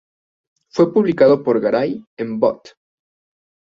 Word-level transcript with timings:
Fue 0.71 0.91
publicado 0.91 1.43
por 1.43 1.59
Garay 1.59 2.03
en 2.17 2.39
"Bot. 2.39 2.69